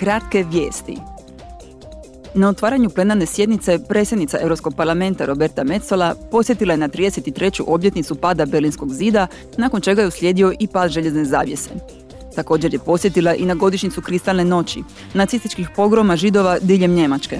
[0.00, 0.96] kratke vijesti.
[2.34, 7.62] Na otvaranju plenarne sjednice predsjednica Europskog parlamenta Roberta Metzola posjetila je na 33.
[7.66, 9.26] obljetnicu pada Berlinskog zida,
[9.56, 11.70] nakon čega je uslijedio i pad željezne zavjese.
[12.34, 14.82] Također je posjetila i na godišnjicu kristalne noći,
[15.14, 17.38] nacističkih pogroma židova diljem Njemačke.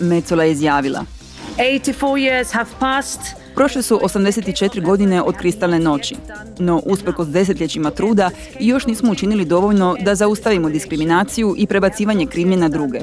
[0.00, 1.17] Metzola je izjavila.
[1.58, 3.20] 84 years have passed
[3.54, 6.16] Prošle su 84 godine od kristalne noći,
[6.58, 8.30] no usprkos desetljećima truda
[8.60, 13.00] još nismo učinili dovoljno da zaustavimo diskriminaciju i prebacivanje krivnje na druge.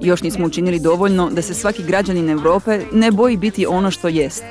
[0.00, 4.44] Još nismo učinili dovoljno da se svaki građanin Europe ne boji biti ono što jest.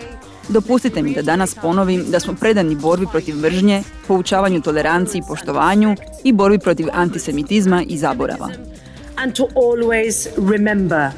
[0.50, 5.96] Dopustite mi da danas ponovim da smo predani borbi protiv mržnje, poučavanju toleranciji i poštovanju
[6.24, 8.50] i borbi protiv antisemitizma i zaborava.
[9.16, 11.10] And to always remember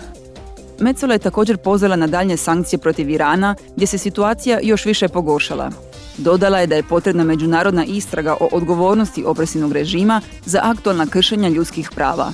[0.80, 5.72] Metzola je također pozvala na daljnje sankcije protiv Irana, gdje se situacija još više pogoršala.
[6.18, 11.90] Dodala je da je potrebna međunarodna istraga o odgovornosti opresivnog režima za aktualna kršenja ljudskih
[11.96, 12.32] prava.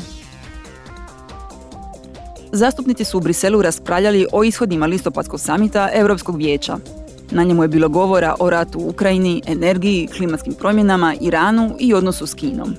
[2.51, 6.77] Zastupnici su u Briselu raspravljali o ishodima listopadskog samita Europskog vijeća.
[7.31, 12.27] Na njemu je bilo govora o ratu u Ukrajini, energiji, klimatskim promjenama, Iranu i odnosu
[12.27, 12.75] s Kinom.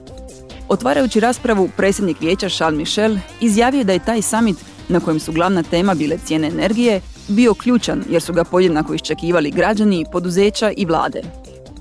[0.68, 4.56] Otvarajući raspravu, predsjednik vijeća Charles Michel izjavio da je taj samit
[4.88, 9.50] na kojem su glavna tema bile cijene energije, bio ključan jer su ga podjednako iščekivali
[9.50, 11.22] građani, poduzeća i vlade.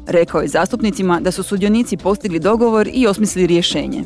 [0.08, 4.04] Rekao je zastupnicima da su sudionici postigli dogovor i osmislili rješenje.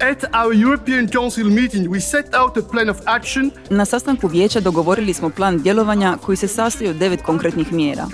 [0.00, 3.50] At our European Council meeting we set out a plan of action.
[3.70, 8.06] Na sastanku vijeća dogovorili smo plan djelovanja koji se sastoji od devet konkretnih mjera.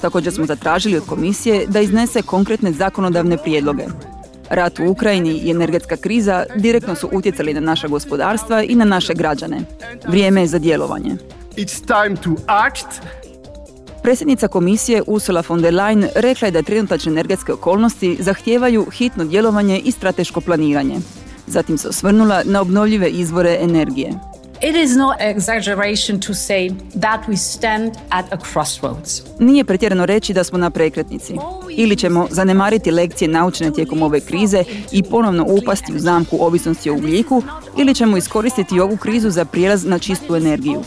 [0.00, 3.84] Također smo zatražili od komisije da iznese konkretne zakonodavne prijedloge.
[4.50, 9.14] Rat u Ukrajini i energetska kriza direktno su utjecali na naša gospodarstva i na naše
[9.14, 9.60] građane.
[10.08, 11.16] Vrijeme je za djelovanje.
[11.56, 13.02] It's time to act.
[14.02, 19.78] Predsjednica komisije Ursula von der Leyen rekla je da trenutačne energetske okolnosti zahtijevaju hitno djelovanje
[19.78, 20.96] i strateško planiranje.
[21.46, 24.12] Zatim se osvrnula na obnovljive izvore energije.
[24.62, 26.70] It is no exaggeration to say
[27.00, 29.22] that we stand at a crossroads.
[29.38, 31.34] Nije pretjerano reći da smo na prekretnici.
[31.70, 36.94] Ili ćemo zanemariti lekcije naučene tijekom ove krize i ponovno upasti u zamku ovisnosti o
[36.94, 37.42] ugljiku,
[37.76, 40.82] ili ćemo iskoristiti ovu krizu za prijelaz na čistu energiju.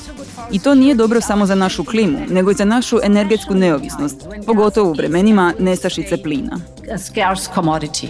[0.52, 4.90] I to nije dobro samo za našu klimu, nego i za našu energetsku neovisnost, pogotovo
[4.90, 6.60] u vremenima nestašice plina.
[6.94, 8.08] A scarce commodity.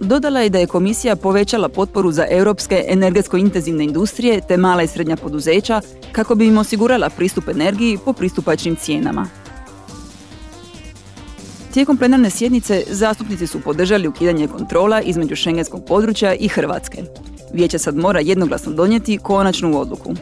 [0.00, 4.86] Dodala je da je komisija povećala potporu za europske energetsko intenzivne industrije te mala i
[4.86, 5.80] srednja poduzeća
[6.12, 9.26] kako bi im osigurala pristup energiji po pristupačnim cijenama.
[11.72, 17.02] Tijekom plenarne sjednice zastupnici su podržali ukidanje kontrola između šengenskog područja i Hrvatske.
[17.52, 20.14] Vijeće sad mora jednoglasno donijeti konačnu odluku.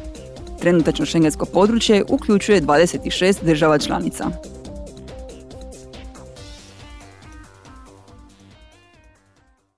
[0.61, 4.31] Trenutačno šengensko područje uključuje 26 država članica.